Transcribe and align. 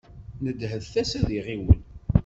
Nedhet-as 0.43 1.11
ad 1.19 1.29
iɣiwel. 1.37 1.79